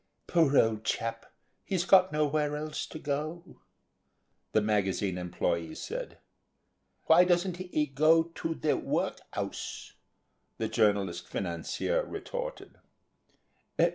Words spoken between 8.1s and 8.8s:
to the